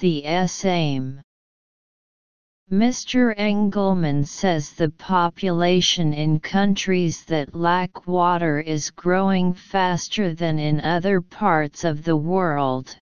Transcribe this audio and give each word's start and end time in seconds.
the 0.00 0.46
same. 0.46 1.20
Mr. 2.72 3.34
Engelman 3.36 4.24
says 4.24 4.72
the 4.72 4.90
population 4.90 6.12
in 6.12 6.40
countries 6.40 7.24
that 7.24 7.54
lack 7.54 8.06
water 8.06 8.60
is 8.60 8.90
growing 8.90 9.52
faster 9.52 10.32
than 10.34 10.58
in 10.58 10.80
other 10.80 11.20
parts 11.20 11.84
of 11.84 12.04
the 12.04 12.16
world. 12.16 12.96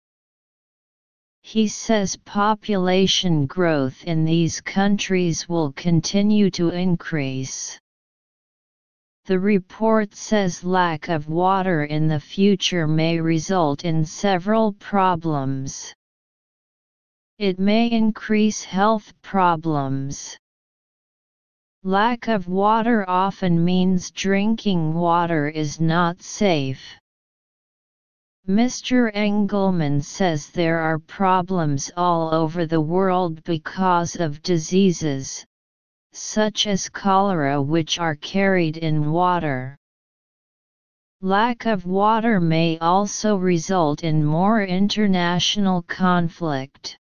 He 1.42 1.68
says 1.68 2.16
population 2.16 3.46
growth 3.46 4.02
in 4.04 4.24
these 4.24 4.60
countries 4.60 5.48
will 5.48 5.72
continue 5.72 6.50
to 6.52 6.70
increase. 6.70 7.78
The 9.26 9.38
report 9.38 10.14
says 10.14 10.64
lack 10.64 11.08
of 11.08 11.28
water 11.28 11.84
in 11.84 12.08
the 12.08 12.20
future 12.20 12.88
may 12.88 13.20
result 13.20 13.84
in 13.84 14.04
several 14.04 14.72
problems. 14.72 15.94
It 17.38 17.60
may 17.60 17.86
increase 17.88 18.64
health 18.64 19.12
problems. 19.22 20.36
Lack 21.84 22.26
of 22.26 22.48
water 22.48 23.08
often 23.08 23.64
means 23.64 24.10
drinking 24.10 24.92
water 24.92 25.48
is 25.48 25.80
not 25.80 26.20
safe. 26.20 26.82
Mr. 28.48 29.12
Engelman 29.14 30.00
says 30.00 30.48
there 30.50 30.80
are 30.80 30.98
problems 30.98 31.92
all 31.96 32.34
over 32.34 32.66
the 32.66 32.80
world 32.80 33.44
because 33.44 34.16
of 34.16 34.42
diseases, 34.42 35.46
such 36.12 36.66
as 36.66 36.88
cholera 36.88 37.62
which 37.62 38.00
are 38.00 38.16
carried 38.16 38.78
in 38.78 39.12
water. 39.12 39.78
Lack 41.20 41.66
of 41.66 41.86
water 41.86 42.40
may 42.40 42.78
also 42.78 43.36
result 43.36 44.02
in 44.02 44.24
more 44.24 44.64
international 44.64 45.82
conflict. 45.82 46.98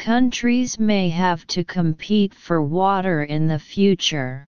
Countries 0.00 0.78
may 0.78 1.10
have 1.10 1.46
to 1.48 1.62
compete 1.62 2.32
for 2.32 2.62
water 2.62 3.24
in 3.24 3.46
the 3.46 3.58
future. 3.58 4.46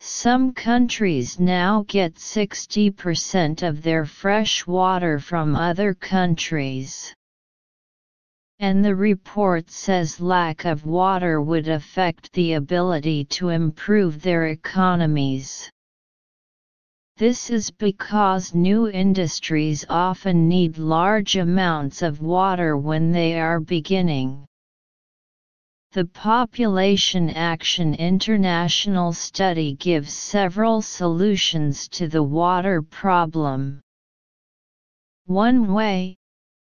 Some 0.00 0.52
countries 0.52 1.38
now 1.38 1.84
get 1.86 2.16
60% 2.16 3.62
of 3.62 3.82
their 3.82 4.04
fresh 4.04 4.66
water 4.66 5.20
from 5.20 5.54
other 5.54 5.94
countries. 5.94 7.14
And 8.58 8.84
the 8.84 8.96
report 8.96 9.70
says 9.70 10.20
lack 10.20 10.64
of 10.64 10.84
water 10.84 11.40
would 11.40 11.68
affect 11.68 12.32
the 12.32 12.54
ability 12.54 13.26
to 13.36 13.50
improve 13.50 14.22
their 14.22 14.46
economies. 14.46 15.70
This 17.20 17.50
is 17.50 17.70
because 17.70 18.54
new 18.54 18.88
industries 18.88 19.84
often 19.90 20.48
need 20.48 20.78
large 20.78 21.36
amounts 21.36 22.00
of 22.00 22.22
water 22.22 22.78
when 22.78 23.12
they 23.12 23.38
are 23.38 23.60
beginning. 23.60 24.46
The 25.92 26.06
Population 26.06 27.28
Action 27.28 27.92
International 27.92 29.12
study 29.12 29.74
gives 29.74 30.14
several 30.14 30.80
solutions 30.80 31.88
to 31.88 32.08
the 32.08 32.22
water 32.22 32.80
problem. 32.80 33.82
One 35.26 35.74
way, 35.74 36.16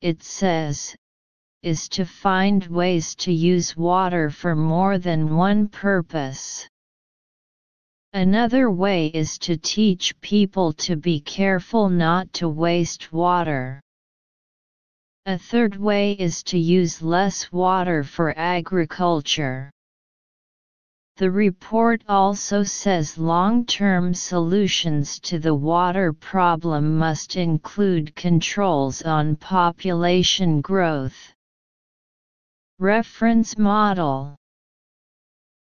it 0.01 0.23
says, 0.23 0.97
is 1.63 1.87
to 1.91 2.07
find 2.07 2.67
ways 2.69 3.15
to 3.17 3.31
use 3.31 3.77
water 3.77 4.31
for 4.31 4.57
more 4.57 4.97
than 4.97 5.37
one 5.37 5.69
purpose. 5.69 6.67
Another 8.13 8.73
way 8.73 9.07
is 9.07 9.39
to 9.39 9.57
teach 9.57 10.21
people 10.21 10.73
to 10.73 10.97
be 10.97 11.21
careful 11.21 11.89
not 11.89 12.33
to 12.33 12.49
waste 12.49 13.13
water. 13.13 13.81
A 15.27 15.39
third 15.39 15.77
way 15.77 16.13
is 16.13 16.43
to 16.45 16.59
use 16.59 17.03
less 17.03 17.53
water 17.53 18.03
for 18.03 18.37
agriculture. 18.37 19.71
The 21.19 21.31
report 21.31 22.03
also 22.09 22.65
says 22.65 23.17
long-term 23.17 24.15
solutions 24.15 25.21
to 25.21 25.39
the 25.39 25.55
water 25.55 26.13
problem 26.13 26.99
must 26.99 27.37
include 27.37 28.17
controls 28.17 29.03
on 29.03 29.37
population 29.37 30.61
growth. 30.63 31.33
Reference 32.81 33.57
Model 33.57 34.40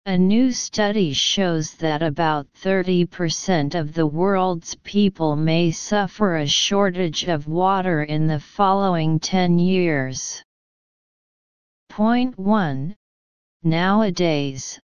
a 0.06 0.19
new 0.19 0.53
study 0.53 1.15
shows 1.15 1.76
that 1.76 2.03
about 2.03 2.47
30% 2.53 3.75
of 3.75 3.94
the 3.94 4.06
world's 4.06 4.75
people 4.84 5.34
may 5.34 5.70
suffer 5.70 6.37
a 6.37 6.47
shortage 6.47 7.25
of 7.25 7.48
water 7.48 8.03
in 8.03 8.26
the 8.26 8.38
following 8.38 9.19
10 9.19 9.59
years. 9.59 10.43
Point 11.88 12.38
1. 12.38 12.94
Nowadays, 13.62 14.78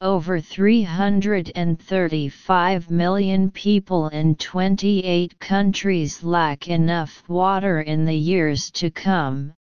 over 0.00 0.40
335 0.40 2.90
million 2.90 3.52
people 3.52 4.08
in 4.08 4.34
28 4.34 5.38
countries 5.38 6.24
lack 6.24 6.66
enough 6.66 7.22
water 7.28 7.82
in 7.82 8.04
the 8.04 8.16
years 8.16 8.72
to 8.72 8.90
come, 8.90 9.54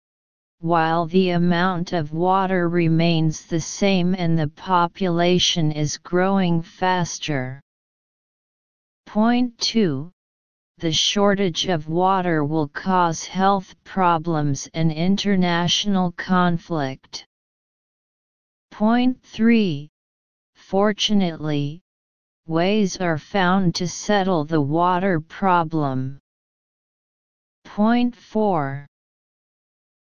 while 0.59 1.05
the 1.05 1.29
amount 1.29 1.93
of 1.93 2.13
water 2.13 2.67
remains 2.67 3.45
the 3.45 3.59
same 3.59 4.15
and 4.15 4.37
the 4.37 4.47
population 4.47 5.71
is 5.71 5.97
growing 5.97 6.61
faster. 6.61 7.61
Point 9.05 9.57
2. 9.59 10.11
The 10.79 10.91
shortage 10.91 11.67
of 11.67 11.87
water 11.87 12.43
will 12.43 12.67
cause 12.67 13.25
health 13.25 13.75
problems 13.83 14.67
and 14.73 14.91
international 14.91 16.11
conflict. 16.13 17.25
Point 18.71 19.21
3. 19.23 19.89
Fortunately, 20.55 21.81
ways 22.47 22.97
are 22.97 23.17
found 23.17 23.75
to 23.75 23.87
settle 23.87 24.43
the 24.43 24.61
water 24.61 25.19
problem. 25.19 26.19
Point 27.63 28.15
4 28.15 28.87